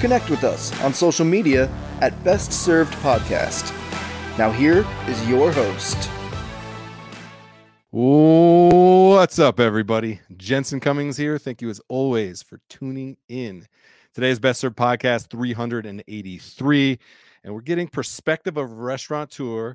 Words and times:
Connect 0.00 0.30
with 0.30 0.44
us 0.44 0.78
on 0.82 0.94
social 0.94 1.24
media 1.24 1.68
at 2.00 2.22
Best 2.22 2.52
Served 2.52 2.94
Podcast. 2.94 3.74
Now, 4.38 4.52
here 4.52 4.86
is 5.08 5.28
your 5.28 5.50
host. 5.50 6.08
What's 7.90 9.40
up, 9.40 9.58
everybody? 9.58 10.20
Jensen 10.36 10.78
Cummings 10.78 11.16
here. 11.16 11.36
Thank 11.36 11.60
you, 11.60 11.68
as 11.68 11.80
always, 11.88 12.42
for 12.42 12.60
tuning 12.68 13.16
in. 13.28 13.66
Today's 14.14 14.38
Best 14.38 14.60
Served 14.60 14.76
Podcast 14.76 15.30
383, 15.30 16.98
and 17.42 17.54
we're 17.54 17.60
getting 17.60 17.88
perspective 17.88 18.56
of 18.56 18.78
restaurateur 18.78 19.74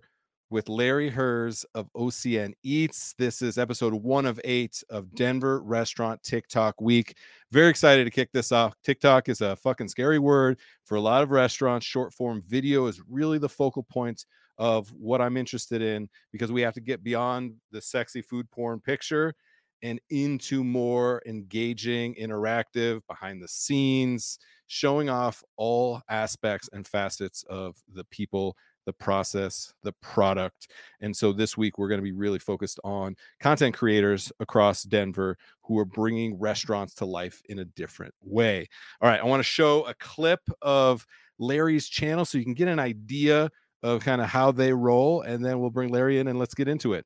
with 0.54 0.70
Larry 0.70 1.10
Herz 1.10 1.66
of 1.74 1.92
OCN 1.94 2.54
Eats. 2.62 3.16
This 3.18 3.42
is 3.42 3.58
episode 3.58 3.92
one 3.92 4.28
of 4.28 4.40
eight 4.44 4.84
of 4.92 5.16
Denver 5.16 5.64
Restaurant 5.64 6.22
TikTok 6.22 6.80
Week. 6.80 7.18
Very 7.52 7.70
excited 7.70 8.04
to 8.04 8.12
kick 8.12 8.32
this 8.32 8.52
off. 8.52 8.76
TikTok 8.84 9.30
is 9.30 9.42
a 9.42 9.56
fucking 9.56 9.88
scary 9.88 10.20
word 10.20 10.60
for 10.86 10.94
a 10.94 11.02
lot 11.02 11.24
of 11.24 11.32
restaurants. 11.32 11.88
Short 11.88 12.14
form 12.14 12.44
video 12.48 12.86
is 12.86 13.02
really 13.10 13.40
the 13.40 13.50
focal 13.50 13.82
point 13.82 14.28
of 14.60 14.90
what 14.90 15.22
I'm 15.22 15.38
interested 15.38 15.82
in 15.82 16.08
because 16.32 16.52
we 16.52 16.62
have 16.62 16.76
to 16.76 16.82
get 16.82 17.04
beyond 17.04 17.56
the 17.72 17.82
sexy 17.82 18.22
food 18.22 18.48
porn 18.52 18.80
picture 18.80 19.34
and 19.82 20.00
into 20.12 20.64
more 20.64 21.24
engaging, 21.26 22.14
interactive, 22.14 23.02
behind 23.08 23.42
the 23.42 23.48
scenes, 23.48 24.38
showing 24.68 25.10
off 25.10 25.44
all 25.58 26.04
aspects 26.10 26.70
and 26.74 26.88
facets 26.88 27.44
of 27.50 27.76
the 27.92 28.04
people 28.06 28.56
the 28.86 28.94
process, 28.94 29.74
the 29.84 29.94
product. 29.94 30.68
And 31.02 31.16
so 31.16 31.32
this 31.32 31.58
week, 31.58 31.78
we're 31.78 31.88
going 31.88 32.00
to 32.00 32.04
be 32.04 32.12
really 32.12 32.40
focused 32.40 32.80
on 32.84 33.16
content 33.40 33.76
creators 33.76 34.32
across 34.40 34.84
Denver 34.84 35.38
who 35.64 35.80
are 35.80 35.86
bringing 35.86 36.40
restaurants 36.40 36.94
to 36.96 37.06
life 37.06 37.42
in 37.48 37.60
a 37.60 37.66
different 37.66 38.14
way. 38.22 38.68
All 39.02 39.10
right, 39.10 39.20
I 39.20 39.26
want 39.26 39.40
to 39.40 39.44
show 39.44 39.84
a 39.84 39.94
clip 39.94 40.42
of 40.62 41.06
Larry's 41.40 41.88
channel 41.88 42.26
so 42.26 42.38
you 42.38 42.44
can 42.44 42.54
get 42.54 42.68
an 42.68 42.80
idea 42.80 43.50
of 43.82 44.04
kind 44.04 44.22
of 44.22 44.28
how 44.28 44.52
they 44.52 44.74
roll. 44.74 45.22
And 45.22 45.44
then 45.44 45.60
we'll 45.60 45.70
bring 45.70 45.90
Larry 45.90 46.20
in 46.20 46.28
and 46.28 46.40
let's 46.40 46.54
get 46.54 46.68
into 46.68 46.94
it. 46.94 47.06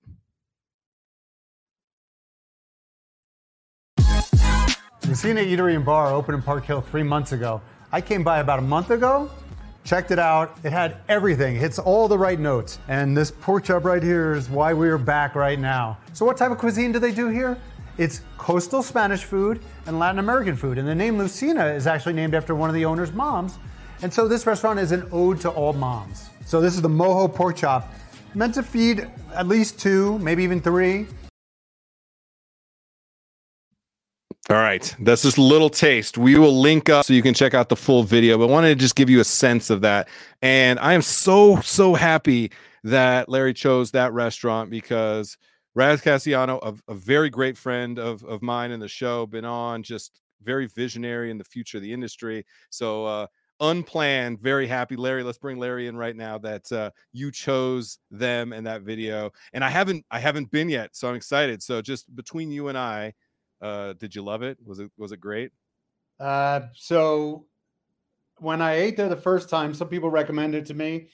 Lucina 5.08 5.40
Eatery 5.40 5.74
and 5.76 5.86
Bar 5.86 6.14
opened 6.14 6.36
in 6.36 6.42
Park 6.42 6.66
Hill 6.66 6.82
three 6.82 7.04
months 7.04 7.32
ago. 7.32 7.62
I 7.94 8.02
came 8.02 8.24
by 8.24 8.40
about 8.40 8.60
a 8.60 8.64
month 8.64 8.92
ago 8.92 9.32
checked 9.88 10.12
it 10.12 10.20
out. 10.20 10.58
It 10.66 10.74
had 10.74 10.98
everything, 11.08 11.56
it 11.56 11.60
hits 11.60 11.80
all 11.80 12.08
the 12.10 12.18
right 12.18 12.40
notes. 12.40 12.78
And 12.90 13.16
this 13.16 13.32
pork 13.32 13.64
chop 13.64 13.86
right 13.86 14.04
here 14.04 14.34
is 14.34 14.50
why 14.50 14.74
we're 14.74 14.98
back 14.98 15.34
right 15.34 15.58
now. 15.58 15.98
So, 16.14 16.26
what 16.26 16.36
type 16.36 16.52
of 16.52 16.58
cuisine 16.58 16.92
do 16.92 17.00
they 17.00 17.14
do 17.14 17.30
here? 17.30 17.58
It's 17.98 18.22
coastal 18.38 18.84
Spanish 18.84 19.24
food 19.24 19.62
and 19.88 19.98
Latin 19.98 20.20
American 20.20 20.56
food. 20.56 20.78
And 20.78 20.88
the 20.88 20.94
name 20.94 21.18
Lucina 21.18 21.66
is 21.68 21.88
actually 21.88 22.14
named 22.14 22.36
after 22.36 22.54
one 22.54 22.70
of 22.70 22.76
the 22.76 22.86
owner's 22.86 23.14
moms. 23.14 23.58
And 24.02 24.14
so, 24.14 24.28
this 24.28 24.46
restaurant 24.46 24.78
is 24.78 24.92
an 24.92 25.08
ode 25.12 25.40
to 25.42 25.50
all 25.50 25.72
moms. 25.72 26.30
So, 26.46 26.60
this 26.60 26.76
is 26.76 26.82
the 26.82 26.90
mojo 26.90 27.34
pork 27.34 27.56
chop, 27.56 27.92
meant 28.36 28.54
to 28.56 28.64
feed 28.64 29.10
at 29.34 29.48
least 29.48 29.80
two, 29.80 30.20
maybe 30.20 30.44
even 30.44 30.60
three. 30.60 31.08
All 34.50 34.56
right, 34.56 34.96
that's 35.02 35.24
just 35.24 35.38
a 35.38 35.42
little 35.42 35.70
taste. 35.70 36.18
We 36.18 36.40
will 36.40 36.58
link 36.58 36.88
up 36.88 37.06
so 37.06 37.12
you 37.12 37.22
can 37.22 37.34
check 37.34 37.54
out 37.54 37.68
the 37.68 37.76
full 37.76 38.04
video, 38.04 38.38
but 38.38 38.48
wanted 38.48 38.70
to 38.70 38.76
just 38.76 38.96
give 38.96 39.10
you 39.10 39.20
a 39.20 39.26
sense 39.26 39.70
of 39.70 39.82
that. 39.82 40.08
And 40.42 40.80
I 40.80 40.94
am 40.94 41.02
so 41.02 41.60
so 41.60 41.96
happy 41.96 42.52
that 42.86 43.28
Larry 43.28 43.54
chose 43.54 43.92
that 43.92 44.14
restaurant 44.14 44.70
because 44.70 45.38
Raz 45.76 46.02
Cassiano, 46.02 46.60
a, 46.64 46.92
a 46.92 46.96
very 46.96 47.30
great 47.30 47.58
friend 47.58 48.00
of 48.00 48.24
of 48.24 48.42
mine 48.42 48.72
in 48.72 48.80
the 48.80 48.88
show, 48.88 49.26
been 49.26 49.44
on 49.44 49.84
just 49.84 50.22
very 50.42 50.68
visionary 50.68 51.30
in 51.30 51.38
the 51.38 51.44
future 51.44 51.80
of 51.80 51.84
the 51.84 51.92
industry. 51.92 52.46
So 52.70 53.06
uh, 53.06 53.28
unplanned, 53.60 54.40
very 54.40 54.66
happy. 54.66 54.96
Larry, 54.96 55.24
let's 55.24 55.38
bring 55.38 55.58
Larry 55.58 55.88
in 55.88 55.98
right 55.98 56.16
now 56.16 56.38
that 56.38 56.72
uh, 56.72 56.92
you 57.12 57.32
chose 57.32 58.00
them 58.12 58.54
in 58.54 58.64
that 58.64 58.84
video. 58.84 59.30
And 59.52 59.62
I 59.62 59.70
haven't 59.70 60.06
I 60.10 60.20
haven't 60.20 60.52
been 60.52 60.70
yet, 60.70 60.96
so 60.96 61.10
I'm 61.10 61.16
excited. 61.16 61.62
So 61.62 61.82
just 61.82 62.16
between 62.16 62.50
you 62.50 62.70
and 62.70 62.78
I 62.78 63.14
uh, 63.62 63.94
did 63.94 64.16
you 64.16 64.22
love 64.22 64.44
it? 64.44 64.58
Was 64.64 64.80
it 64.80 64.92
was 64.98 65.12
it 65.12 65.20
great? 65.20 65.52
Uh, 66.20 66.62
so 66.74 67.46
when 68.40 68.62
I 68.62 68.76
ate 68.76 68.98
there 68.98 69.10
the 69.10 69.16
first 69.16 69.50
time, 69.50 69.74
some 69.74 69.88
people 69.88 70.10
recommended 70.10 70.64
it 70.64 70.66
to 70.68 70.74
me, 70.74 71.08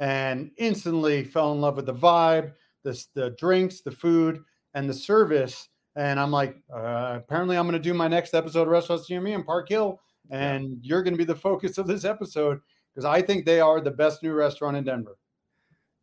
and 0.00 0.50
instantly 0.56 1.24
fell 1.24 1.52
in 1.52 1.60
love 1.60 1.76
with 1.76 1.86
the 1.86 1.94
vibe, 1.94 2.52
the 2.82 3.04
the 3.14 3.30
drinks, 3.30 3.80
the 3.80 3.90
food, 3.90 4.42
and 4.74 4.88
the 4.88 4.94
service. 4.94 5.68
And 5.96 6.18
I'm 6.18 6.32
like, 6.32 6.56
uh, 6.74 7.18
apparently, 7.18 7.56
I'm 7.56 7.68
going 7.68 7.80
to 7.80 7.88
do 7.88 7.94
my 7.94 8.08
next 8.08 8.34
episode 8.34 8.62
of 8.62 8.68
Restaurants 8.68 9.08
Near 9.08 9.20
Me 9.20 9.32
in 9.32 9.44
Park 9.44 9.68
Hill, 9.68 10.00
and 10.30 10.70
yeah. 10.70 10.76
you're 10.82 11.02
going 11.02 11.14
to 11.14 11.18
be 11.18 11.24
the 11.24 11.36
focus 11.36 11.78
of 11.78 11.86
this 11.86 12.04
episode 12.04 12.60
because 12.92 13.04
I 13.04 13.22
think 13.22 13.44
they 13.44 13.60
are 13.60 13.80
the 13.80 13.90
best 13.90 14.22
new 14.22 14.32
restaurant 14.32 14.76
in 14.76 14.84
Denver. 14.84 15.16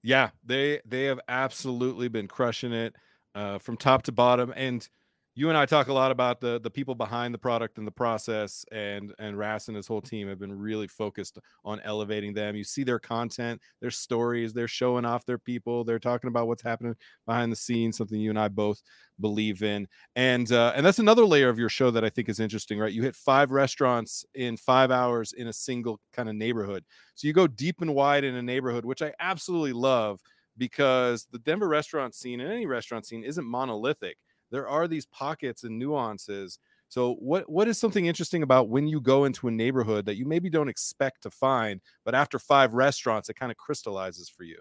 Yeah, 0.03 0.29
they 0.45 0.81
they 0.85 1.05
have 1.05 1.19
absolutely 1.27 2.07
been 2.07 2.27
crushing 2.27 2.73
it 2.73 2.95
uh, 3.35 3.59
from 3.59 3.77
top 3.77 4.03
to 4.03 4.11
bottom, 4.11 4.53
and 4.55 4.87
you 5.33 5.47
and 5.47 5.57
I 5.57 5.65
talk 5.65 5.87
a 5.87 5.93
lot 5.93 6.11
about 6.11 6.41
the 6.41 6.59
the 6.59 6.69
people 6.69 6.93
behind 6.93 7.33
the 7.33 7.37
product 7.37 7.77
and 7.77 7.87
the 7.87 7.91
process, 7.91 8.65
and 8.71 9.13
and 9.17 9.37
Ras 9.37 9.69
and 9.69 9.77
his 9.77 9.87
whole 9.87 10.01
team 10.01 10.27
have 10.27 10.39
been 10.39 10.51
really 10.57 10.87
focused 10.87 11.39
on 11.63 11.79
elevating 11.81 12.33
them. 12.33 12.55
You 12.55 12.65
see 12.65 12.83
their 12.83 12.99
content, 12.99 13.61
their 13.79 13.91
stories, 13.91 14.51
they're 14.53 14.67
showing 14.67 15.05
off 15.05 15.25
their 15.25 15.37
people, 15.37 15.85
they're 15.85 15.99
talking 15.99 16.27
about 16.27 16.47
what's 16.47 16.61
happening 16.63 16.95
behind 17.25 17.51
the 17.51 17.55
scenes, 17.55 17.97
something 17.97 18.19
you 18.19 18.29
and 18.29 18.39
I 18.39 18.49
both 18.49 18.81
believe 19.21 19.63
in, 19.63 19.87
and 20.17 20.51
uh, 20.51 20.73
and 20.75 20.85
that's 20.85 20.99
another 20.99 21.25
layer 21.25 21.47
of 21.49 21.57
your 21.57 21.69
show 21.69 21.91
that 21.91 22.03
I 22.03 22.09
think 22.09 22.27
is 22.27 22.39
interesting, 22.41 22.77
right? 22.77 22.91
You 22.91 23.03
hit 23.03 23.15
five 23.15 23.51
restaurants 23.51 24.25
in 24.35 24.57
five 24.57 24.91
hours 24.91 25.31
in 25.31 25.47
a 25.47 25.53
single 25.53 26.01
kind 26.11 26.27
of 26.27 26.35
neighborhood, 26.35 26.83
so 27.15 27.27
you 27.27 27.33
go 27.33 27.47
deep 27.47 27.81
and 27.81 27.95
wide 27.95 28.25
in 28.25 28.35
a 28.35 28.41
neighborhood, 28.41 28.83
which 28.83 29.01
I 29.01 29.13
absolutely 29.19 29.73
love 29.73 30.19
because 30.57 31.27
the 31.31 31.39
Denver 31.39 31.69
restaurant 31.69 32.13
scene 32.13 32.41
and 32.41 32.51
any 32.51 32.65
restaurant 32.65 33.05
scene 33.05 33.23
isn't 33.23 33.45
monolithic 33.45 34.17
there 34.51 34.67
are 34.67 34.87
these 34.87 35.05
pockets 35.05 35.63
and 35.63 35.79
nuances. 35.79 36.59
So 36.89 37.15
what 37.15 37.49
what 37.49 37.67
is 37.67 37.77
something 37.77 38.05
interesting 38.05 38.43
about 38.43 38.69
when 38.69 38.87
you 38.87 38.99
go 38.99 39.23
into 39.23 39.47
a 39.47 39.51
neighborhood 39.51 40.05
that 40.05 40.17
you 40.17 40.25
maybe 40.25 40.49
don't 40.49 40.69
expect 40.69 41.23
to 41.23 41.31
find, 41.31 41.81
but 42.03 42.13
after 42.13 42.37
five 42.37 42.73
restaurants, 42.73 43.29
it 43.29 43.35
kind 43.35 43.51
of 43.51 43.57
crystallizes 43.57 44.29
for 44.29 44.43
you? 44.43 44.59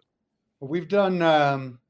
We've 0.60 0.88
done 0.88 1.22
um, 1.22 1.80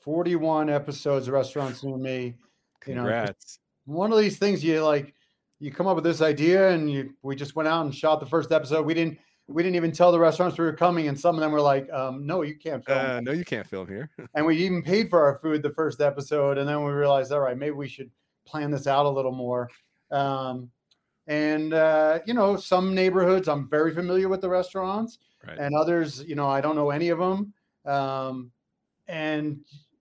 41 0.00 0.70
episodes 0.70 1.26
of 1.26 1.34
Restaurants 1.34 1.82
Near 1.82 1.96
Me. 1.96 2.34
Congrats. 2.80 3.58
You 3.86 3.92
know, 3.92 3.98
one 3.98 4.12
of 4.12 4.18
these 4.18 4.38
things 4.38 4.62
you 4.62 4.82
like, 4.84 5.14
you 5.58 5.72
come 5.72 5.86
up 5.86 5.96
with 5.96 6.04
this 6.04 6.20
idea, 6.20 6.70
and 6.70 6.90
you 6.90 7.14
we 7.22 7.34
just 7.34 7.56
went 7.56 7.68
out 7.68 7.84
and 7.84 7.94
shot 7.94 8.20
the 8.20 8.26
first 8.26 8.52
episode. 8.52 8.86
We 8.86 8.94
didn't 8.94 9.18
we 9.46 9.62
didn't 9.62 9.76
even 9.76 9.92
tell 9.92 10.10
the 10.10 10.18
restaurants 10.18 10.58
we 10.58 10.64
were 10.64 10.72
coming, 10.72 11.08
and 11.08 11.18
some 11.18 11.34
of 11.34 11.40
them 11.40 11.52
were 11.52 11.60
like, 11.60 11.90
um, 11.92 12.26
"No, 12.26 12.42
you 12.42 12.56
can't 12.56 12.84
film." 12.84 12.98
Uh, 12.98 13.20
no, 13.20 13.32
you 13.32 13.44
can't 13.44 13.66
film 13.66 13.86
here. 13.86 14.10
and 14.34 14.46
we 14.46 14.56
even 14.56 14.82
paid 14.82 15.10
for 15.10 15.20
our 15.20 15.38
food 15.40 15.62
the 15.62 15.70
first 15.70 16.00
episode, 16.00 16.58
and 16.58 16.68
then 16.68 16.82
we 16.82 16.92
realized, 16.92 17.30
all 17.32 17.40
right, 17.40 17.56
maybe 17.56 17.72
we 17.72 17.88
should 17.88 18.10
plan 18.46 18.70
this 18.70 18.86
out 18.86 19.06
a 19.06 19.08
little 19.08 19.32
more. 19.32 19.68
Um, 20.10 20.70
and 21.26 21.74
uh, 21.74 22.20
you 22.26 22.34
know, 22.34 22.56
some 22.56 22.94
neighborhoods 22.94 23.48
I'm 23.48 23.68
very 23.68 23.94
familiar 23.94 24.28
with 24.28 24.40
the 24.40 24.48
restaurants, 24.48 25.18
right. 25.46 25.58
and 25.58 25.74
others, 25.74 26.24
you 26.26 26.36
know, 26.36 26.48
I 26.48 26.60
don't 26.60 26.76
know 26.76 26.90
any 26.90 27.10
of 27.10 27.18
them. 27.18 27.52
Um, 27.84 28.50
and 29.08 29.60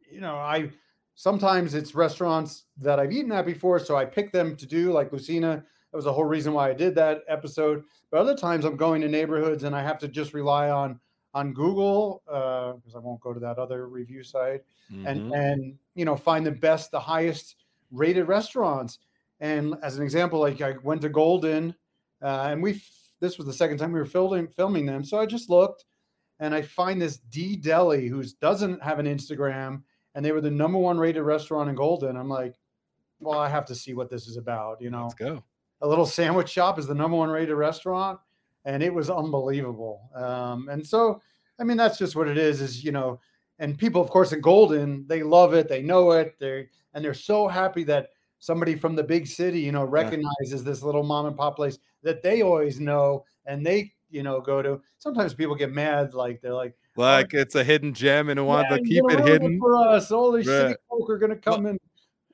you 0.09 0.21
know, 0.21 0.35
I 0.35 0.69
sometimes 1.15 1.73
it's 1.73 1.95
restaurants 1.95 2.63
that 2.77 2.99
I've 2.99 3.11
eaten 3.11 3.31
at 3.33 3.45
before, 3.45 3.79
so 3.79 3.97
I 3.97 4.05
pick 4.05 4.31
them 4.31 4.55
to 4.55 4.65
do, 4.65 4.93
like 4.93 5.11
Lucina 5.11 5.65
that 5.93 5.97
was 5.97 6.05
the 6.05 6.13
whole 6.13 6.25
reason 6.25 6.53
why 6.53 6.71
I 6.71 6.73
did 6.73 6.95
that 6.95 7.21
episode. 7.27 7.83
But 8.09 8.19
other 8.19 8.35
times 8.35 8.65
I'm 8.65 8.75
going 8.75 8.99
to 9.01 9.07
neighborhoods 9.07 9.63
and 9.63 9.75
I 9.75 9.83
have 9.83 9.99
to 9.99 10.07
just 10.07 10.33
rely 10.33 10.71
on 10.71 10.99
on 11.35 11.53
Google 11.53 12.23
because 12.25 12.95
uh, 12.95 12.97
I 12.97 12.99
won't 12.99 13.21
go 13.21 13.31
to 13.31 13.39
that 13.39 13.59
other 13.59 13.87
review 13.87 14.23
site 14.23 14.61
mm-hmm. 14.91 15.05
and 15.05 15.33
and 15.33 15.77
you 15.93 16.03
know 16.03 16.15
find 16.15 16.43
the 16.43 16.51
best, 16.51 16.89
the 16.89 16.99
highest 16.99 17.57
rated 17.91 18.27
restaurants. 18.27 18.97
And 19.39 19.75
as 19.83 19.97
an 19.97 20.03
example, 20.03 20.39
like 20.39 20.61
I 20.61 20.73
went 20.83 21.01
to 21.01 21.09
Golden, 21.09 21.75
uh, 22.23 22.47
and 22.49 22.63
we 22.63 22.81
this 23.19 23.37
was 23.37 23.45
the 23.45 23.53
second 23.53 23.77
time 23.77 23.91
we 23.91 23.99
were 23.99 24.05
filming 24.05 24.47
filming 24.47 24.87
them. 24.87 25.03
So 25.03 25.19
I 25.19 25.27
just 25.27 25.47
looked, 25.47 25.85
and 26.39 26.55
I 26.55 26.63
find 26.63 26.99
this 26.99 27.17
D'Deli 27.17 28.09
who 28.09 28.23
doesn't 28.41 28.81
have 28.81 28.97
an 28.97 29.05
Instagram, 29.05 29.83
and 30.15 30.25
they 30.25 30.31
were 30.31 30.41
the 30.41 30.49
number 30.49 30.79
one 30.79 30.97
rated 30.97 31.21
restaurant 31.21 31.69
in 31.69 31.75
Golden. 31.75 32.17
I'm 32.17 32.29
like, 32.29 32.55
well, 33.19 33.37
I 33.37 33.47
have 33.47 33.65
to 33.67 33.75
see 33.75 33.93
what 33.93 34.09
this 34.09 34.27
is 34.27 34.37
about. 34.37 34.81
You 34.81 34.89
know, 34.89 35.03
let's 35.03 35.13
go 35.13 35.43
a 35.83 35.87
little 35.87 36.05
sandwich 36.05 36.49
shop 36.49 36.79
is 36.79 36.87
the 36.87 36.95
number 36.95 37.17
one 37.17 37.29
rated 37.29 37.55
restaurant, 37.55 38.19
and 38.65 38.81
it 38.81 38.93
was 38.93 39.09
unbelievable. 39.09 40.09
Um, 40.15 40.69
and 40.69 40.85
so, 40.85 41.21
I 41.59 41.63
mean, 41.63 41.77
that's 41.77 41.97
just 41.97 42.15
what 42.15 42.27
it 42.27 42.37
is. 42.37 42.61
Is 42.61 42.83
you 42.83 42.91
know, 42.91 43.19
and 43.59 43.77
people, 43.77 44.01
of 44.01 44.09
course, 44.09 44.31
in 44.31 44.41
Golden, 44.41 45.05
they 45.07 45.21
love 45.21 45.53
it, 45.53 45.67
they 45.67 45.83
know 45.83 46.11
it, 46.11 46.35
they 46.39 46.69
and 46.93 47.03
they're 47.03 47.13
so 47.13 47.47
happy 47.47 47.83
that 47.83 48.09
somebody 48.39 48.75
from 48.75 48.95
the 48.95 49.03
big 49.03 49.27
city, 49.27 49.59
you 49.59 49.71
know, 49.71 49.83
recognizes 49.83 50.61
yeah. 50.61 50.69
this 50.69 50.83
little 50.83 51.03
mom 51.03 51.25
and 51.25 51.37
pop 51.37 51.55
place 51.55 51.77
that 52.01 52.21
they 52.21 52.41
always 52.41 52.79
know 52.79 53.23
and 53.45 53.65
they, 53.65 53.91
you 54.09 54.23
know, 54.23 54.41
go 54.41 54.61
to. 54.61 54.81
Sometimes 54.97 55.33
people 55.33 55.55
get 55.55 55.71
mad, 55.71 56.13
like 56.13 56.41
they're 56.41 56.53
like, 56.53 56.75
like 56.95 57.33
oh, 57.33 57.39
it's 57.39 57.55
a 57.55 57.63
hidden 57.63 57.93
gem 57.93 58.29
and 58.29 58.45
want 58.45 58.67
yeah, 58.69 58.77
to 58.77 58.83
keep 58.83 59.03
it 59.09 59.19
hidden 59.21 59.59
for 59.59 59.75
us. 59.75 60.11
All 60.11 60.31
these 60.31 60.45
right. 60.45 60.61
city 60.61 60.75
folk 60.89 61.09
are 61.09 61.17
going 61.17 61.31
to 61.31 61.37
come 61.37 61.63
well, 61.63 61.71
in. 61.71 61.79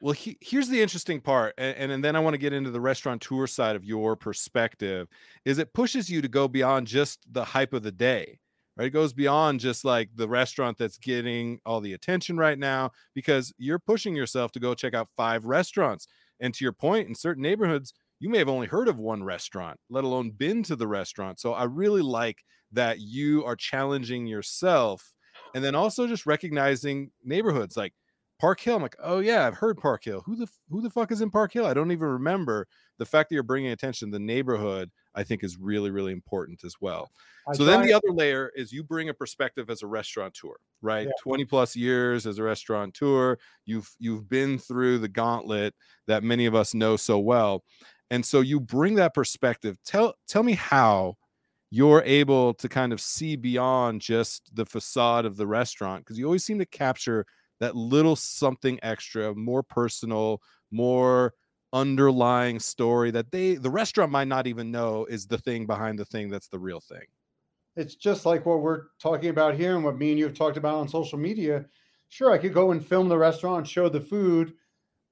Well, 0.01 0.13
he, 0.13 0.37
here's 0.39 0.69
the 0.69 0.81
interesting 0.81 1.19
part, 1.19 1.53
and, 1.57 1.75
and, 1.75 1.91
and 1.91 2.03
then 2.03 2.15
I 2.15 2.19
want 2.19 2.33
to 2.33 2.39
get 2.39 2.53
into 2.53 2.71
the 2.71 2.79
restaurant 2.79 3.21
tour 3.21 3.47
side 3.47 3.75
of 3.75 3.83
your 3.83 4.15
perspective. 4.15 5.09
Is 5.43 5.57
it 5.57 5.73
pushes 5.73 6.09
you 6.09 6.21
to 6.21 6.29
go 6.29 6.47
beyond 6.47 6.87
just 6.87 7.19
the 7.31 7.43
hype 7.43 7.73
of 7.73 7.83
the 7.83 7.91
day, 7.91 8.39
right? 8.77 8.87
It 8.87 8.91
goes 8.91 9.11
beyond 9.11 9.59
just 9.59 9.83
like 9.83 10.09
the 10.15 10.29
restaurant 10.29 10.77
that's 10.77 10.97
getting 10.97 11.59
all 11.65 11.81
the 11.81 11.93
attention 11.93 12.37
right 12.37 12.57
now 12.57 12.91
because 13.13 13.51
you're 13.57 13.79
pushing 13.79 14.15
yourself 14.15 14.53
to 14.53 14.59
go 14.61 14.73
check 14.73 14.93
out 14.93 15.09
five 15.17 15.43
restaurants. 15.43 16.07
And 16.39 16.53
to 16.53 16.63
your 16.63 16.71
point, 16.71 17.09
in 17.09 17.15
certain 17.15 17.43
neighborhoods, 17.43 17.93
you 18.21 18.29
may 18.29 18.37
have 18.37 18.47
only 18.47 18.67
heard 18.67 18.87
of 18.87 18.99
one 18.99 19.23
restaurant, 19.23 19.77
let 19.89 20.05
alone 20.05 20.31
been 20.31 20.63
to 20.63 20.77
the 20.77 20.87
restaurant. 20.87 21.41
So 21.41 21.53
I 21.53 21.65
really 21.65 22.01
like 22.01 22.37
that 22.71 23.01
you 23.01 23.43
are 23.43 23.57
challenging 23.57 24.27
yourself 24.27 25.13
and 25.53 25.63
then 25.63 25.75
also 25.75 26.07
just 26.07 26.25
recognizing 26.25 27.11
neighborhoods 27.23 27.75
like 27.75 27.93
Park 28.39 28.61
Hill. 28.61 28.77
I'm 28.77 28.81
like, 28.81 28.95
oh 29.03 29.19
yeah, 29.19 29.45
I've 29.45 29.55
heard 29.55 29.77
Park 29.77 30.05
Hill. 30.05 30.21
Who 30.25 30.35
the 30.35 30.47
who 30.69 30.81
the 30.81 30.89
fuck 30.89 31.11
is 31.11 31.21
in 31.21 31.29
Park 31.29 31.51
Hill? 31.51 31.65
I 31.65 31.73
don't 31.73 31.91
even 31.91 32.07
remember. 32.07 32.67
The 32.97 33.05
fact 33.05 33.29
that 33.29 33.35
you're 33.35 33.43
bringing 33.43 33.71
attention 33.71 34.09
to 34.09 34.17
the 34.17 34.23
neighborhood, 34.23 34.91
I 35.13 35.23
think, 35.23 35.43
is 35.43 35.57
really 35.57 35.91
really 35.91 36.13
important 36.13 36.63
as 36.63 36.75
well. 36.79 37.11
I 37.47 37.53
so 37.53 37.65
then 37.65 37.85
the 37.85 37.93
other 37.93 38.11
layer 38.11 38.51
is 38.55 38.71
you 38.71 38.83
bring 38.83 39.09
a 39.09 39.13
perspective 39.13 39.69
as 39.69 39.83
a 39.83 39.87
restaurateur, 39.87 40.55
right? 40.81 41.07
Yeah. 41.07 41.13
20 41.21 41.45
plus 41.45 41.75
years 41.75 42.25
as 42.25 42.39
a 42.39 42.43
restaurateur. 42.43 43.37
You've 43.65 43.89
you've 43.99 44.29
been 44.29 44.57
through 44.57 44.99
the 44.99 45.09
gauntlet 45.09 45.75
that 46.07 46.23
many 46.23 46.45
of 46.45 46.55
us 46.55 46.73
know 46.73 46.95
so 46.95 47.19
well, 47.19 47.63
and 48.09 48.25
so 48.25 48.39
you 48.39 48.61
bring 48.61 48.95
that 48.95 49.13
perspective. 49.13 49.77
Tell 49.85 50.13
tell 50.27 50.43
me 50.43 50.53
how 50.53 51.17
you're 51.71 52.03
able 52.03 52.53
to 52.55 52.69
kind 52.69 52.93
of 52.93 53.01
see 53.01 53.35
beyond 53.35 54.01
just 54.01 54.55
the 54.55 54.65
facade 54.65 55.25
of 55.25 55.37
the 55.37 55.45
restaurant 55.45 56.03
because 56.03 56.17
you 56.17 56.25
always 56.25 56.43
seem 56.43 56.57
to 56.57 56.65
capture 56.65 57.25
that 57.59 57.75
little 57.75 58.15
something 58.15 58.79
extra, 58.83 59.35
more 59.35 59.63
personal, 59.63 60.41
more 60.71 61.33
underlying 61.71 62.59
story 62.59 63.11
that 63.11 63.31
they 63.31 63.53
the 63.53 63.69
restaurant 63.69 64.11
might 64.11 64.27
not 64.27 64.47
even 64.47 64.71
know 64.71 65.05
is 65.05 65.27
the 65.27 65.37
thing 65.37 65.67
behind 65.67 65.99
the 65.99 66.05
thing 66.05 66.29
that's 66.29 66.47
the 66.47 66.59
real 66.59 66.79
thing. 66.79 67.03
It's 67.75 67.95
just 67.95 68.25
like 68.25 68.45
what 68.45 68.61
we're 68.61 68.85
talking 68.99 69.29
about 69.29 69.55
here 69.55 69.75
and 69.75 69.83
what 69.83 69.97
me 69.97 70.09
and 70.09 70.19
you 70.19 70.25
have 70.25 70.33
talked 70.33 70.57
about 70.57 70.75
on 70.75 70.87
social 70.87 71.19
media. 71.19 71.65
Sure, 72.09 72.31
I 72.31 72.39
could 72.39 72.53
go 72.53 72.71
and 72.71 72.83
film 72.83 73.07
the 73.07 73.17
restaurant, 73.17 73.67
show 73.67 73.87
the 73.87 74.01
food, 74.01 74.53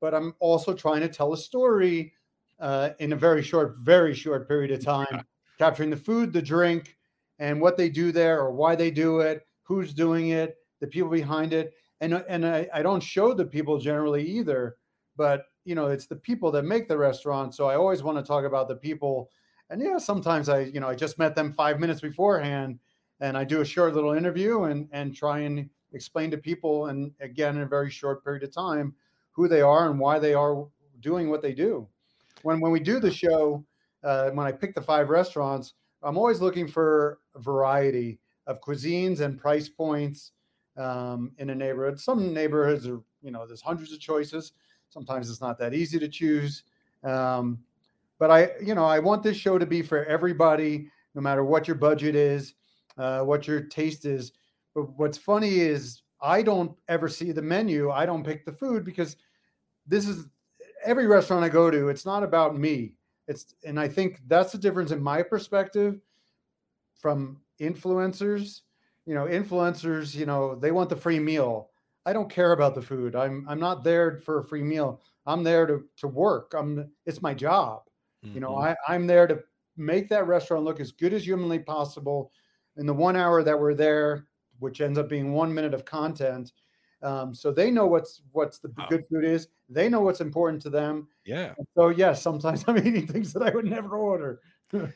but 0.02 0.14
I'm 0.14 0.34
also 0.40 0.74
trying 0.74 1.02
to 1.02 1.08
tell 1.08 1.34
a 1.34 1.38
story 1.38 2.14
uh, 2.60 2.90
in 3.00 3.14
a 3.14 3.16
very 3.16 3.44
short, 3.44 3.78
very 3.80 4.16
short 4.16 4.48
period 4.48 4.72
of 4.72 4.84
time, 4.84 5.06
yeah. 5.12 5.22
capturing 5.60 5.92
the 5.92 5.98
food, 5.98 6.34
the 6.34 6.42
drink, 6.42 6.98
and 7.40 7.62
what 7.62 7.78
they 7.78 7.88
do 7.88 8.12
there 8.12 8.40
or 8.40 8.52
why 8.52 8.76
they 8.76 8.90
do 8.90 9.20
it, 9.20 9.46
who's 9.62 9.94
doing 9.94 10.30
it, 10.30 10.56
the 10.82 10.88
people 10.88 11.10
behind 11.10 11.54
it 11.54 11.74
and 12.02 12.14
uh, 12.14 12.24
and 12.28 12.46
I, 12.46 12.68
I 12.74 12.82
don't 12.82 13.02
show 13.02 13.34
the 13.34 13.46
people 13.46 13.78
generally 13.80 14.26
either 14.26 14.78
but 15.16 15.46
you 15.66 15.76
know 15.76 15.88
it's 15.88 16.06
the 16.06 16.16
people 16.16 16.52
that 16.52 16.64
make 16.64 16.88
the 16.88 16.98
restaurant 16.98 17.56
so 17.56 17.66
i 17.66 17.76
always 17.76 18.04
want 18.04 18.18
to 18.18 18.24
talk 18.24 18.46
about 18.46 18.68
the 18.68 18.76
people. 18.76 19.30
And 19.70 19.82
yeah 19.82 19.98
sometimes 19.98 20.48
i 20.48 20.62
you 20.62 20.80
know 20.80 20.88
i 20.88 20.96
just 20.96 21.20
met 21.20 21.36
them 21.36 21.54
five 21.54 21.80
minutes 21.80 22.00
beforehand 22.00 22.80
and 23.20 23.38
i 23.38 23.44
do 23.44 23.62
a 23.62 23.66
short 23.66 23.94
little 23.96 24.14
interview 24.14 24.64
and 24.64 24.88
and 24.92 25.14
try 25.14 25.40
and 25.40 25.70
explain 25.94 26.32
to 26.32 26.38
people 26.38 26.88
and 26.88 27.12
again 27.20 27.58
in 27.58 27.64
a 27.64 27.68
very 27.68 27.90
short 27.90 28.24
period 28.24 28.44
of 28.44 28.54
time 28.54 28.94
who 29.32 29.48
they 29.48 29.62
are 29.62 29.90
and 29.90 30.00
why 30.00 30.20
they 30.20 30.34
are 30.34 30.66
doing 31.00 31.30
what 31.30 31.42
they 31.42 31.54
do. 31.54 31.88
When 32.44 32.60
when 32.60 32.72
we 32.72 32.80
do 32.80 33.00
the 33.00 33.12
show 33.12 33.66
uh, 34.04 34.30
when 34.30 34.48
i 34.48 34.52
pick 34.52 34.74
the 34.74 34.82
five 34.82 35.10
restaurants 35.10 35.74
i'm 36.04 36.18
always 36.18 36.40
looking 36.40 36.68
for 36.68 37.20
variety 37.36 38.20
of 38.46 38.62
cuisines 38.62 39.20
and 39.20 39.38
price 39.38 39.68
points 39.68 40.32
um, 40.77 41.31
in 41.38 41.50
a 41.50 41.56
neighborhood. 41.56 42.00
Some 42.00 42.33
neighborhoods 42.33 42.88
are, 42.88 43.01
you 43.21 43.31
know, 43.31 43.45
there's 43.45 43.62
hundreds 43.62 43.91
of 43.91 44.00
choices. 44.00 44.53
Sometimes 44.89 45.29
it's 45.29 45.41
not 45.41 45.59
that 45.59 45.74
easy 45.74 46.00
to 46.00 46.07
choose. 46.07 46.63
Um, 47.03 47.59
but 48.19 48.31
I, 48.31 48.51
you 48.63 48.74
know, 48.74 48.85
I 48.85 49.00
want 49.00 49.24
this 49.24 49.38
show 49.38 49.57
to 49.57 49.65
be 49.65 49.81
for 49.81 50.06
everybody, 50.06 50.89
no 51.13 51.21
matter 51.21 51.44
what 51.44 51.68
your 51.68 51.75
budget 51.75 52.15
is, 52.15 52.53
uh, 52.97 53.21
what 53.21 53.47
your 53.47 53.62
taste 53.62 54.06
is. 54.06 54.31
But 54.74 54.97
what's 54.97 55.18
funny 55.18 55.59
is 55.59 56.01
I 56.21 56.41
don't 56.41 56.71
ever 56.88 57.07
see 57.07 57.31
the 57.31 57.41
menu. 57.41 57.91
I 57.91 58.06
don't 58.06 58.24
pick 58.24 58.45
the 58.45 58.51
food 58.51 58.83
because 58.83 59.18
this 59.85 60.07
is 60.07 60.27
every 60.83 61.07
restaurant 61.07 61.44
I 61.44 61.50
go 61.50 61.69
to. 61.69 61.89
It's 61.89 62.06
not 62.06 62.24
about 62.24 62.57
me. 62.57 62.94
It's 63.27 63.56
and 63.65 63.79
I 63.79 63.88
think 63.88 64.21
that's 64.27 64.51
the 64.51 64.57
difference 64.57 64.91
in 64.91 65.01
my 65.01 65.21
perspective 65.21 66.00
from 66.95 67.39
influencers 67.59 68.62
you 69.07 69.13
know, 69.15 69.25
influencers, 69.25 70.13
you 70.13 70.25
know, 70.25 70.54
they 70.54 70.71
want 70.71 70.89
the 70.89 70.95
free 70.95 71.18
meal. 71.18 71.69
I 72.06 72.12
don't 72.12 72.30
care 72.30 72.51
about 72.51 72.75
the 72.75 72.81
food. 72.81 73.15
I'm 73.15 73.45
I'm 73.48 73.59
not 73.59 73.83
there 73.83 74.19
for 74.19 74.39
a 74.39 74.44
free 74.44 74.63
meal. 74.63 75.01
I'm 75.25 75.44
there 75.44 75.65
to 75.65 75.86
to 75.98 76.07
work. 76.07 76.54
I'm 76.56 76.92
it's 77.06 77.21
my 77.21 77.33
job. 77.33 77.83
Mm-hmm. 78.24 78.36
You 78.36 78.42
know, 78.42 78.51
mm-hmm. 78.51 78.74
I, 78.88 78.94
I'm 78.94 79.07
there 79.07 79.25
to 79.25 79.39
make 79.77 80.09
that 80.09 80.27
restaurant 80.27 80.65
look 80.65 80.81
as 80.81 80.92
good 80.92 81.13
as 81.13 81.25
humanly 81.25 81.59
possible 81.59 82.31
in 82.75 82.86
the 82.86 82.94
one 82.94 83.15
hour 83.15 83.44
that 83.44 83.57
we're 83.57 83.74
there, 83.74 84.27
which 84.59 84.81
ends 84.81 85.00
up 85.00 85.07
being 85.07 85.31
one 85.31 85.53
minute 85.53 85.74
of 85.74 85.86
content. 85.86 86.51
Um, 87.01 87.33
so 87.33 87.51
they 87.51 87.71
know 87.71 87.88
what's 87.88 88.21
what's 88.33 88.60
the 88.60 88.74
wow. 88.77 88.88
good 88.89 89.06
food 89.10 89.24
is. 89.24 89.48
They 89.69 89.88
know 89.88 90.01
what's 90.01 90.21
important 90.21 90.62
to 90.63 90.69
them. 90.69 91.07
Yeah. 91.25 91.53
So 91.75 91.89
yes, 91.89 91.98
yeah, 91.98 92.13
sometimes 92.13 92.65
I'm 92.68 92.77
eating 92.77 93.07
things 93.07 93.31
that 93.33 93.44
I 93.44 93.51
would 93.51 93.65
never 93.65 93.98
order 93.98 94.42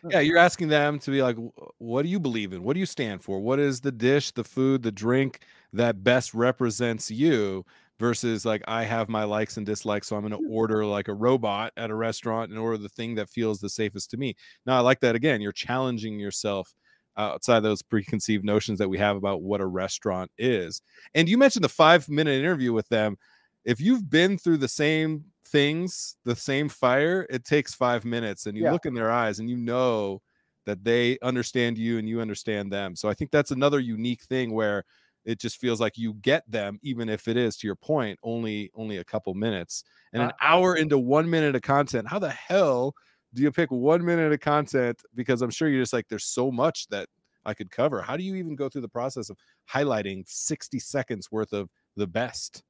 yeah, 0.10 0.20
you're 0.20 0.38
asking 0.38 0.68
them 0.68 1.00
to 1.00 1.12
be 1.12 1.22
like, 1.22 1.38
what 1.78 2.04
do 2.04 2.10
you 2.10 2.20
believe 2.20 2.54
in? 2.54 2.64
What 2.64 2.74
do 2.74 2.80
you 2.80 2.86
stand 2.86 3.24
for? 3.24 3.40
What 3.40 3.60
is 3.60 3.82
the 3.82 3.92
dish, 3.92 4.32
the 4.32 4.44
food, 4.44 4.84
the 4.84 4.92
drink 4.92 5.40
that 5.74 6.04
best 6.04 6.34
represents 6.34 7.10
you? 7.12 7.66
Versus 8.00 8.46
like 8.46 8.64
I 8.68 8.84
have 8.84 9.10
my 9.10 9.26
likes 9.26 9.58
and 9.58 9.66
dislikes, 9.66 10.08
so 10.08 10.16
I'm 10.16 10.28
going 10.28 10.32
to 10.32 10.38
hmm. 10.38 10.52
order 10.52 10.84
like 10.84 11.08
a 11.08 11.14
robot 11.14 11.72
at 11.78 11.92
a 11.92 11.96
restaurant 11.96 12.50
and 12.50 12.60
order 12.60 12.80
the 12.80 12.90
thing 12.90 13.14
that 13.14 13.30
feels 13.30 13.60
the 13.60 13.70
safest 13.70 14.10
to 14.10 14.18
me. 14.18 14.36
Now 14.66 14.76
I 14.76 14.80
like 14.80 15.02
that 15.02 15.14
again. 15.14 15.40
You're 15.40 15.52
challenging 15.52 16.18
yourself 16.20 16.74
outside 17.18 17.60
those 17.60 17.82
preconceived 17.82 18.44
notions 18.44 18.80
that 18.80 18.90
we 18.90 18.98
have 18.98 19.16
about 19.16 19.42
what 19.42 19.62
a 19.62 19.68
restaurant 19.68 20.32
is. 20.38 20.82
And 21.14 21.30
you 21.30 21.38
mentioned 21.38 21.64
the 21.64 21.70
five 21.70 22.10
minute 22.10 22.40
interview 22.40 22.74
with 22.74 22.90
them. 22.90 23.18
If 23.66 23.80
you've 23.80 24.10
been 24.10 24.38
through 24.38 24.58
the 24.58 24.68
same 24.68 25.26
things, 25.52 26.16
the 26.26 26.36
same 26.36 26.70
fire, 26.70 27.28
it 27.30 27.44
takes 27.44 27.74
five 27.74 28.06
minutes. 28.06 28.46
And 28.46 28.58
you 28.58 28.64
yeah. 28.64 28.72
look 28.72 28.86
in 28.86 28.94
their 28.94 29.12
eyes 29.12 29.40
and 29.40 29.50
you 29.50 29.58
know 29.58 30.22
that 30.66 30.84
they 30.84 31.18
understand 31.22 31.78
you 31.78 31.98
and 31.98 32.08
you 32.08 32.22
understand 32.22 32.72
them. 32.72 32.96
So 32.96 33.10
I 33.10 33.14
think 33.14 33.32
that's 33.32 33.52
another 33.52 33.80
unique 33.80 34.24
thing 34.24 34.54
where 34.54 34.84
it 35.26 35.40
just 35.40 35.58
feels 35.58 35.80
like 35.80 35.98
you 35.98 36.16
get 36.16 36.50
them, 36.50 36.80
even 36.82 37.10
if 37.10 37.28
it 37.28 37.38
is 37.38 37.58
to 37.58 37.68
your 37.68 37.76
point, 37.76 38.18
only 38.24 38.72
only 38.76 38.98
a 38.98 39.04
couple 39.04 39.34
minutes. 39.34 39.84
And 40.14 40.24
an 40.24 40.30
uh, 40.30 40.34
hour 40.42 40.76
into 40.76 40.98
one 40.98 41.30
minute 41.30 41.56
of 41.56 41.62
content, 41.62 42.08
how 42.08 42.20
the 42.20 42.30
hell 42.30 42.94
do 43.34 43.42
you 43.42 43.52
pick 43.52 43.72
one 43.72 44.04
minute 44.04 44.32
of 44.32 44.40
content? 44.40 45.02
Because 45.16 45.42
I'm 45.42 45.52
sure 45.52 45.70
you're 45.70 45.82
just 45.82 45.94
like, 45.94 46.08
there's 46.10 46.26
so 46.26 46.52
much 46.52 46.88
that 46.88 47.08
I 47.46 47.54
could 47.54 47.72
cover. 47.72 48.02
How 48.02 48.18
do 48.18 48.24
you 48.24 48.36
even 48.36 48.56
go 48.56 48.70
through 48.70 48.82
the 48.82 48.90
process 48.90 49.30
of 49.30 49.38
highlighting 49.72 50.24
60 50.28 50.80
seconds 50.80 51.32
worth 51.32 51.54
of 51.54 51.70
the 51.96 52.08
best? 52.08 52.64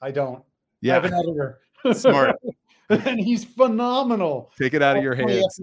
I 0.00 0.10
don't. 0.10 0.42
Yeah. 0.80 0.92
I 0.92 0.94
have 0.96 1.04
an 1.06 1.14
editor. 1.14 1.60
Smart. 1.92 2.36
and 2.90 3.20
he's 3.20 3.44
phenomenal. 3.44 4.50
Take 4.58 4.74
it 4.74 4.82
out 4.82 4.96
of 4.96 5.02
your 5.02 5.14
hands. 5.14 5.60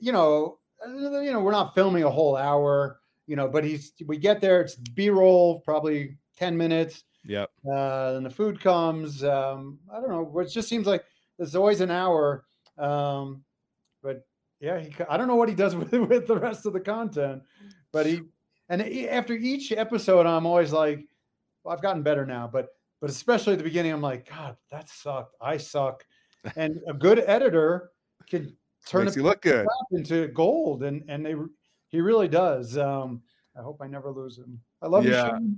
You 0.00 0.12
know, 0.12 0.58
uh, 0.86 1.20
you 1.20 1.32
know, 1.32 1.40
we're 1.40 1.52
not 1.52 1.74
filming 1.74 2.04
a 2.04 2.10
whole 2.10 2.36
hour, 2.36 3.00
you 3.26 3.36
know, 3.36 3.48
but 3.48 3.64
he's 3.64 3.92
we 4.06 4.18
get 4.18 4.40
there, 4.40 4.60
it's 4.60 4.74
B-roll, 4.74 5.60
probably 5.60 6.16
10 6.36 6.56
minutes. 6.56 7.04
Yep. 7.24 7.50
Uh, 7.66 8.14
and 8.16 8.26
the 8.26 8.30
food 8.30 8.60
comes. 8.60 9.24
Um, 9.24 9.78
I 9.92 10.00
don't 10.00 10.10
know. 10.10 10.40
It 10.40 10.50
just 10.50 10.68
seems 10.68 10.86
like 10.86 11.04
there's 11.38 11.56
always 11.56 11.80
an 11.80 11.90
hour. 11.90 12.44
Um, 12.78 13.44
but 14.02 14.26
yeah, 14.60 14.80
he, 14.80 14.94
I 15.08 15.16
don't 15.16 15.28
know 15.28 15.36
what 15.36 15.48
he 15.48 15.54
does 15.54 15.74
with 15.76 15.92
with 15.92 16.26
the 16.26 16.38
rest 16.38 16.66
of 16.66 16.72
the 16.72 16.80
content, 16.80 17.42
but 17.92 18.06
he 18.06 18.22
and 18.68 18.82
after 19.08 19.34
each 19.34 19.72
episode, 19.72 20.26
I'm 20.26 20.46
always 20.46 20.72
like, 20.72 21.06
well, 21.62 21.74
I've 21.74 21.82
gotten 21.82 22.02
better 22.02 22.26
now, 22.26 22.48
but 22.50 22.68
but 23.04 23.10
especially 23.10 23.52
at 23.52 23.58
the 23.58 23.64
beginning, 23.64 23.92
I'm 23.92 24.00
like, 24.00 24.30
God, 24.30 24.56
that 24.70 24.88
sucked. 24.88 25.36
I 25.38 25.58
suck. 25.58 26.06
And 26.56 26.80
a 26.88 26.94
good 26.94 27.22
editor 27.26 27.90
can 28.30 28.56
turn 28.86 29.08
it 29.08 29.16
look 29.18 29.42
good 29.42 29.66
into 29.92 30.28
gold, 30.28 30.84
and 30.84 31.04
and 31.08 31.26
they 31.26 31.34
he 31.88 32.00
really 32.00 32.28
does. 32.28 32.78
Um, 32.78 33.20
I 33.58 33.60
hope 33.60 33.82
I 33.82 33.88
never 33.88 34.10
lose 34.10 34.38
him. 34.38 34.58
I 34.80 34.86
love 34.86 35.04
yeah. 35.04 35.36
you. 35.38 35.54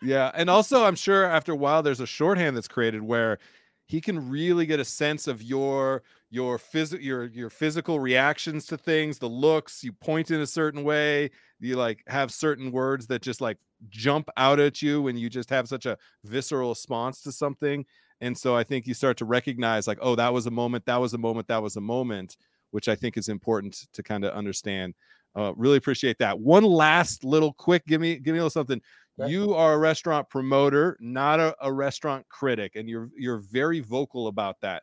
Yeah, 0.00 0.30
and 0.32 0.48
also 0.48 0.84
I'm 0.84 0.94
sure 0.94 1.26
after 1.26 1.52
a 1.52 1.56
while 1.56 1.82
there's 1.82 2.00
a 2.00 2.06
shorthand 2.06 2.56
that's 2.56 2.66
created 2.66 3.02
where 3.02 3.40
he 3.84 4.00
can 4.00 4.30
really 4.30 4.64
get 4.64 4.80
a 4.80 4.84
sense 4.84 5.26
of 5.26 5.42
your 5.42 6.02
your 6.30 6.56
physical 6.56 7.04
your 7.04 7.26
your 7.26 7.50
physical 7.50 8.00
reactions 8.00 8.64
to 8.68 8.78
things, 8.78 9.18
the 9.18 9.28
looks, 9.28 9.84
you 9.84 9.92
point 9.92 10.30
in 10.30 10.40
a 10.40 10.46
certain 10.46 10.82
way, 10.82 11.30
you 11.60 11.76
like 11.76 12.04
have 12.06 12.32
certain 12.32 12.72
words 12.72 13.06
that 13.08 13.20
just 13.20 13.42
like 13.42 13.58
jump 13.88 14.28
out 14.36 14.58
at 14.58 14.82
you 14.82 15.02
when 15.02 15.16
you 15.16 15.28
just 15.28 15.50
have 15.50 15.68
such 15.68 15.86
a 15.86 15.96
visceral 16.24 16.70
response 16.70 17.20
to 17.22 17.32
something 17.32 17.84
and 18.20 18.36
so 18.36 18.56
i 18.56 18.64
think 18.64 18.86
you 18.86 18.94
start 18.94 19.16
to 19.16 19.24
recognize 19.24 19.86
like 19.86 19.98
oh 20.00 20.14
that 20.14 20.32
was 20.32 20.46
a 20.46 20.50
moment 20.50 20.84
that 20.86 21.00
was 21.00 21.14
a 21.14 21.18
moment 21.18 21.46
that 21.46 21.62
was 21.62 21.76
a 21.76 21.80
moment 21.80 22.36
which 22.70 22.88
i 22.88 22.94
think 22.94 23.16
is 23.16 23.28
important 23.28 23.86
to 23.92 24.02
kind 24.02 24.24
of 24.24 24.32
understand 24.32 24.94
uh, 25.36 25.52
really 25.54 25.76
appreciate 25.76 26.18
that 26.18 26.38
one 26.38 26.64
last 26.64 27.22
little 27.22 27.52
quick 27.52 27.84
give 27.86 28.00
me 28.00 28.16
give 28.16 28.32
me 28.32 28.38
a 28.38 28.42
little 28.42 28.50
something 28.50 28.80
Okay. 29.18 29.30
you 29.30 29.54
are 29.54 29.74
a 29.74 29.78
restaurant 29.78 30.28
promoter 30.28 30.96
not 31.00 31.40
a, 31.40 31.54
a 31.62 31.72
restaurant 31.72 32.26
critic 32.28 32.76
and 32.76 32.88
you're 32.88 33.10
you're 33.16 33.38
very 33.38 33.80
vocal 33.80 34.28
about 34.28 34.60
that 34.60 34.82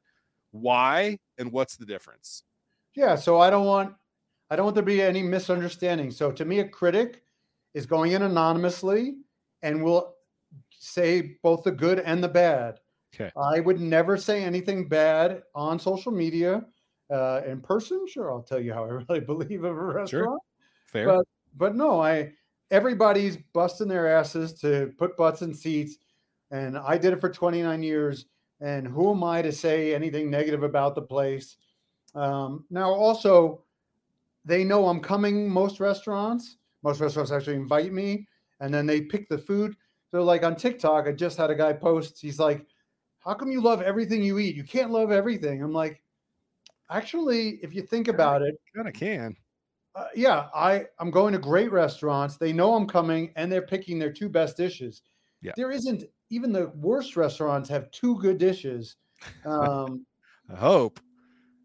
why 0.52 1.18
and 1.38 1.52
what's 1.52 1.76
the 1.78 1.86
difference 1.86 2.44
Yeah, 2.96 3.16
so 3.16 3.40
I 3.40 3.50
don't 3.50 3.66
want 3.66 3.96
I 4.50 4.56
don't 4.56 4.66
want 4.66 4.76
there 4.76 4.84
to 4.84 4.86
be 4.86 5.02
any 5.02 5.24
misunderstanding. 5.24 6.12
So 6.12 6.32
to 6.32 6.46
me, 6.46 6.60
a 6.60 6.68
critic 6.68 7.24
is 7.74 7.86
going 7.86 8.12
in 8.12 8.22
anonymously 8.22 9.16
and 9.62 9.84
will 9.84 10.16
say 10.72 11.38
both 11.42 11.64
the 11.64 11.72
good 11.72 12.00
and 12.00 12.24
the 12.24 12.28
bad. 12.28 12.80
Okay. 13.14 13.32
I 13.38 13.60
would 13.60 13.80
never 13.80 14.18
say 14.18 14.44
anything 14.44 14.88
bad 14.88 15.44
on 15.56 15.80
social 15.80 16.12
media. 16.12 16.66
Uh, 17.12 17.42
in 17.46 17.62
person, 17.62 18.06
sure, 18.08 18.32
I'll 18.32 18.42
tell 18.42 18.60
you 18.60 18.74
how 18.74 18.86
I 18.86 18.88
really 19.10 19.20
believe 19.20 19.64
of 19.64 19.78
a 19.78 19.84
restaurant. 19.84 20.10
Sure. 20.10 20.40
fair 20.88 21.06
But 21.06 21.26
but 21.56 21.76
no, 21.76 22.02
I 22.02 22.34
everybody's 22.72 23.38
busting 23.54 23.88
their 23.88 24.08
asses 24.08 24.54
to 24.62 24.92
put 24.98 25.16
butts 25.16 25.44
in 25.44 25.54
seats, 25.54 25.98
and 26.52 26.78
I 26.78 26.98
did 26.98 27.14
it 27.14 27.22
for 27.22 27.30
29 27.30 27.84
years. 27.84 28.26
And 28.62 28.88
who 28.88 29.12
am 29.12 29.24
I 29.24 29.42
to 29.42 29.52
say 29.52 29.94
anything 29.94 30.30
negative 30.30 30.64
about 30.64 30.96
the 30.96 31.02
place? 31.02 31.58
Um, 32.16 32.66
now, 32.70 32.92
also, 32.92 33.64
they 34.46 34.64
know 34.64 34.88
I'm 34.88 35.02
coming. 35.02 35.50
Most 35.50 35.80
restaurants, 35.80 36.58
most 36.84 37.00
restaurants 37.00 37.32
actually 37.32 37.56
invite 37.56 37.94
me, 37.94 38.28
and 38.60 38.74
then 38.74 38.86
they 38.86 39.02
pick 39.02 39.30
the 39.30 39.38
food. 39.38 39.76
So, 40.12 40.24
like 40.24 40.44
on 40.44 40.56
TikTok, 40.56 41.08
I 41.08 41.12
just 41.12 41.38
had 41.38 41.50
a 41.50 41.56
guy 41.56 41.74
post. 41.74 42.20
He's 42.22 42.40
like, 42.40 42.66
"How 43.20 43.34
come 43.34 43.52
you 43.52 43.62
love 43.62 43.82
everything 43.82 44.22
you 44.24 44.40
eat? 44.40 44.56
You 44.56 44.64
can't 44.64 44.92
love 44.92 45.12
everything." 45.12 45.62
I'm 45.64 45.74
like, 45.74 46.02
actually, 46.90 47.60
if 47.64 47.74
you 47.74 47.82
think 47.82 48.08
about 48.08 48.42
it, 48.42 48.56
kind 48.76 48.88
of 48.88 48.94
can 48.94 49.36
uh, 49.96 50.06
yeah, 50.16 50.48
I 50.54 50.86
I'm 51.00 51.12
going 51.12 51.34
to 51.34 51.40
great 51.40 51.72
restaurants. 51.72 52.38
They 52.38 52.54
know 52.54 52.74
I'm 52.74 52.88
coming, 52.88 53.32
and 53.36 53.52
they're 53.52 53.66
picking 53.66 54.00
their 54.00 54.12
two 54.12 54.30
best 54.30 54.58
dishes. 54.58 55.02
Yeah. 55.42 55.52
There 55.56 55.72
isn't 55.72 56.04
even 56.30 56.52
the 56.52 56.72
worst 56.76 57.16
restaurants 57.16 57.70
have 57.70 57.92
two 57.92 58.20
good 58.20 58.38
dishes. 58.38 58.96
Um, 59.46 60.06
i 60.50 60.56
hope 60.56 61.00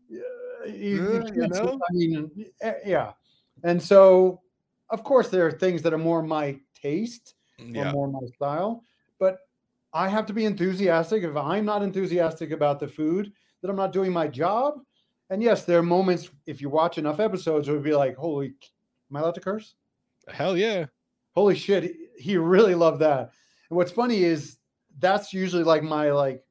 you, 0.08 0.24
you 0.66 1.02
Yeah, 1.02 1.22
you 1.34 1.48
know? 1.48 1.80
I 1.90 1.92
mean, 1.92 2.30
eh, 2.60 2.74
yeah, 2.84 3.12
and 3.64 3.82
so 3.82 4.42
of 4.90 5.04
course 5.04 5.28
there 5.28 5.46
are 5.46 5.52
things 5.52 5.82
that 5.82 5.92
are 5.94 5.98
more 5.98 6.22
my 6.22 6.58
taste 6.74 7.34
yeah 7.58 7.90
or 7.90 7.92
more 7.92 8.08
my 8.08 8.26
style, 8.36 8.84
but 9.18 9.38
I 9.92 10.08
have 10.08 10.26
to 10.26 10.32
be 10.32 10.44
enthusiastic. 10.44 11.22
If 11.24 11.36
I'm 11.36 11.64
not 11.64 11.82
enthusiastic 11.82 12.50
about 12.52 12.78
the 12.78 12.86
food, 12.88 13.32
then 13.60 13.70
I'm 13.70 13.76
not 13.76 13.92
doing 13.92 14.12
my 14.12 14.28
job. 14.28 14.80
And 15.30 15.42
yes, 15.42 15.64
there 15.64 15.78
are 15.78 15.82
moments 15.82 16.30
if 16.46 16.60
you 16.60 16.68
watch 16.70 16.98
enough 16.98 17.20
episodes, 17.20 17.68
it 17.68 17.72
would 17.72 17.82
be 17.82 17.94
like, 17.94 18.16
holy, 18.16 18.54
am 19.10 19.16
I 19.16 19.20
allowed 19.20 19.34
to 19.34 19.40
curse? 19.40 19.74
hell 20.28 20.56
yeah 20.58 20.84
holy 21.34 21.54
shit 21.56 21.84
he- 21.84 22.08
he 22.18 22.36
really 22.36 22.74
loved 22.74 23.00
that 23.00 23.30
and 23.70 23.76
what's 23.78 23.92
funny 23.92 24.22
is 24.24 24.58
that's 24.98 25.32
usually 25.32 25.64
like 25.64 25.82
my 25.82 26.10
like 26.10 26.44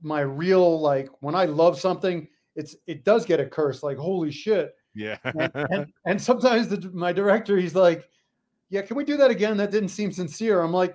my 0.00 0.20
real 0.20 0.80
like 0.80 1.08
when 1.20 1.34
i 1.34 1.44
love 1.44 1.78
something 1.78 2.26
it's 2.56 2.76
it 2.86 3.04
does 3.04 3.26
get 3.26 3.40
a 3.40 3.46
curse 3.46 3.82
like 3.82 3.98
holy 3.98 4.30
shit 4.30 4.74
yeah 4.94 5.16
and, 5.24 5.50
and, 5.70 5.92
and 6.06 6.22
sometimes 6.22 6.68
the, 6.68 6.90
my 6.92 7.12
director 7.12 7.56
he's 7.56 7.74
like 7.74 8.08
yeah 8.70 8.82
can 8.82 8.96
we 8.96 9.04
do 9.04 9.16
that 9.16 9.30
again 9.30 9.56
that 9.56 9.70
didn't 9.70 9.88
seem 9.88 10.12
sincere 10.12 10.60
i'm 10.60 10.72
like 10.72 10.94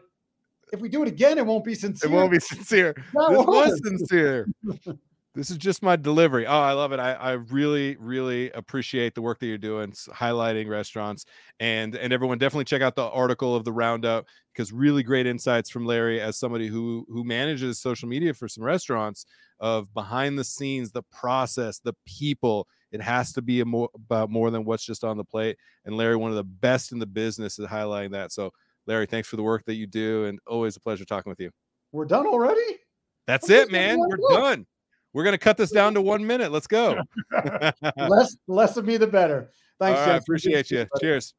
if 0.72 0.80
we 0.80 0.90
do 0.90 1.02
it 1.02 1.08
again 1.08 1.38
it 1.38 1.46
won't 1.46 1.66
be 1.66 1.76
sincere. 1.76 2.10
it 2.10 2.14
won't 2.14 2.32
be 2.32 2.40
sincere 2.40 2.96
No, 3.14 3.30
this 3.30 3.46
was 3.46 3.82
sincere. 3.84 4.48
this 5.36 5.52
is 5.52 5.58
just 5.58 5.84
my 5.84 5.96
delivery. 5.96 6.46
Oh, 6.48 6.60
I 6.60 6.74
love 6.74 6.92
it. 6.92 7.00
I, 7.00 7.14
I 7.14 7.32
really, 7.34 7.96
really 7.98 8.52
appreciate 8.52 9.16
the 9.16 9.22
work 9.22 9.40
that 9.40 9.48
you're 9.48 9.58
doing, 9.58 9.92
highlighting 9.92 10.68
restaurants, 10.68 11.26
and 11.60 11.96
and 11.96 12.12
everyone 12.12 12.38
definitely 12.40 12.66
check 12.66 12.82
out 12.82 12.96
the 12.96 13.08
article 13.08 13.56
of 13.56 13.64
the 13.64 13.72
roundup 13.72 14.26
because 14.54 14.72
really 14.72 15.04
great 15.04 15.28
insights 15.28 15.70
from 15.70 15.86
Larry 15.86 16.20
as 16.20 16.38
somebody 16.38 16.68
who 16.68 17.06
who 17.10 17.24
manages 17.24 17.80
social 17.80 18.10
media 18.10 18.34
for 18.34 18.48
some 18.48 18.64
restaurants 18.64 19.26
of 19.60 19.94
behind 19.94 20.38
the 20.38 20.44
scenes, 20.44 20.92
the 20.92 21.04
process, 21.04 21.80
the 21.80 21.96
people. 22.06 22.68
It 22.92 23.02
has 23.02 23.34
to 23.34 23.42
be 23.42 23.62
a 23.62 23.66
more 23.66 23.90
about 23.94 24.30
more 24.30 24.50
than 24.52 24.66
what's 24.66 24.84
just 24.84 25.04
on 25.04 25.18
the 25.18 25.24
plate. 25.24 25.58
And 25.86 25.96
Larry, 25.96 26.16
one 26.16 26.32
of 26.32 26.38
the 26.38 26.44
best 26.44 26.92
in 26.92 27.00
the 27.00 27.06
business, 27.06 27.60
is 27.60 27.68
highlighting 27.68 28.12
that. 28.12 28.32
So, 28.32 28.52
Larry, 28.88 29.06
thanks 29.06 29.28
for 29.28 29.36
the 29.36 29.44
work 29.44 29.64
that 29.66 29.76
you 29.76 29.86
do, 29.88 30.26
and 30.26 30.40
always 30.48 30.76
a 30.76 30.80
pleasure 30.80 31.06
talking 31.06 31.30
with 31.30 31.40
you. 31.40 31.52
we're 31.92 32.06
done 32.06 32.26
already 32.26 32.80
That's 33.28 33.50
I'm 33.50 33.56
it, 33.58 33.72
man. 33.72 34.00
We're 34.00 34.18
look. 34.18 34.32
done. 34.42 34.66
We're 35.14 35.24
gonna 35.24 35.38
cut 35.38 35.58
this 35.58 35.72
down 35.72 35.94
to 35.96 36.02
one 36.02 36.26
minute. 36.26 36.52
Let's 36.52 36.68
go. 36.68 37.00
Less 37.98 38.36
less 38.48 38.78
of 38.78 38.86
me 38.86 38.98
the 38.98 39.08
better 39.08 39.50
thanks 39.80 40.00
right, 40.00 40.06
Jensen. 40.06 40.24
appreciate 40.24 40.72
you. 40.72 40.78
buddy. 40.92 41.02
Cheers. 41.02 41.34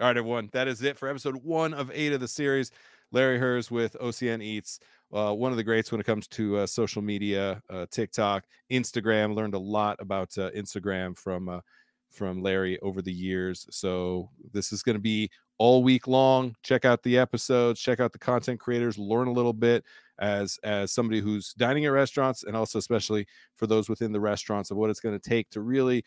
All 0.00 0.06
right, 0.06 0.16
everyone. 0.16 0.48
That 0.52 0.68
is 0.68 0.82
it 0.82 0.98
for 0.98 1.08
episode 1.08 1.36
one 1.44 1.74
of 1.74 1.90
eight 1.92 2.12
of 2.12 2.20
the 2.20 2.28
series. 2.28 2.70
Larry 3.12 3.38
Herz 3.38 3.70
with 3.70 3.96
OCN 4.00 4.42
Eats. 4.42 4.78
Uh, 5.12 5.34
one 5.34 5.50
of 5.50 5.56
the 5.56 5.64
greats 5.64 5.90
when 5.90 6.00
it 6.00 6.06
comes 6.06 6.28
to 6.28 6.58
uh, 6.58 6.66
social 6.66 7.02
media, 7.02 7.60
uh, 7.68 7.86
TikTok, 7.90 8.44
Instagram. 8.70 9.34
Learned 9.34 9.54
a 9.54 9.58
lot 9.58 9.96
about 10.00 10.36
uh, 10.38 10.50
Instagram 10.50 11.16
from 11.18 11.48
uh, 11.48 11.60
from 12.10 12.42
Larry 12.42 12.78
over 12.80 13.02
the 13.02 13.12
years. 13.12 13.66
So 13.70 14.30
this 14.52 14.72
is 14.72 14.82
going 14.82 14.96
to 14.96 15.00
be 15.00 15.30
all 15.58 15.82
week 15.82 16.06
long. 16.06 16.54
Check 16.62 16.84
out 16.84 17.02
the 17.02 17.18
episodes. 17.18 17.80
Check 17.80 18.00
out 18.00 18.12
the 18.12 18.18
content 18.18 18.60
creators. 18.60 18.98
Learn 18.98 19.28
a 19.28 19.32
little 19.32 19.52
bit 19.52 19.84
as 20.20 20.58
as 20.62 20.92
somebody 20.92 21.20
who's 21.20 21.54
dining 21.54 21.86
at 21.86 21.92
restaurants, 21.92 22.44
and 22.44 22.56
also 22.56 22.78
especially 22.78 23.26
for 23.56 23.66
those 23.66 23.88
within 23.88 24.12
the 24.12 24.20
restaurants 24.20 24.70
of 24.70 24.76
what 24.76 24.90
it's 24.90 25.00
going 25.00 25.18
to 25.18 25.28
take 25.28 25.50
to 25.50 25.60
really 25.60 26.04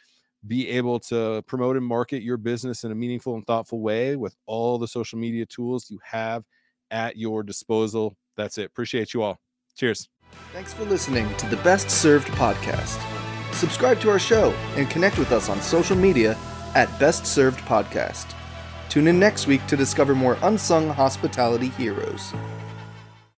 be 0.48 0.68
able 0.70 1.00
to 1.00 1.42
promote 1.48 1.78
and 1.78 1.86
market 1.86 2.22
your 2.22 2.38
business 2.38 2.84
in 2.84 2.92
a 2.92 2.96
meaningful 2.96 3.36
and 3.36 3.46
thoughtful 3.46 3.80
way 3.80 4.16
with 4.16 4.36
all 4.46 4.78
the 4.78 4.88
social 4.88 5.18
media 5.18 5.46
tools 5.46 5.90
you 5.90 6.00
have 6.04 6.44
at 6.92 7.18
your 7.18 7.44
disposal. 7.44 8.16
That's 8.38 8.58
it. 8.58 8.66
Appreciate 8.66 9.14
you 9.14 9.22
all. 9.22 9.40
Cheers. 9.76 10.10
Thanks 10.52 10.74
for 10.74 10.84
listening 10.86 11.34
to 11.38 11.48
the 11.48 11.58
Best 11.58 11.90
Served 11.90 12.28
podcast. 12.30 13.00
Subscribe 13.54 14.00
to 14.02 14.10
our 14.10 14.20
show 14.20 14.52
and 14.76 14.90
connect 14.90 15.20
with 15.20 15.32
us 15.32 15.50
on 15.50 15.62
social 15.62 15.96
media 15.96 16.38
at 16.76 17.00
Best 17.00 17.26
Served 17.26 17.60
Podcast. 17.62 18.34
Tune 18.90 19.08
in 19.08 19.20
next 19.20 19.48
week 19.48 19.66
to 19.68 19.78
discover 19.78 20.16
more 20.16 20.38
unsung 20.42 20.90
hospitality 20.90 21.70
heroes. 21.70 22.34